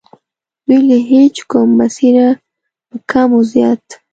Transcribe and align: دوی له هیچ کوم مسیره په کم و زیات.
دوی 0.67 0.81
له 0.89 0.97
هیچ 1.11 1.35
کوم 1.51 1.69
مسیره 1.81 2.27
په 2.87 2.95
کم 3.11 3.29
و 3.37 3.41
زیات. 3.53 3.83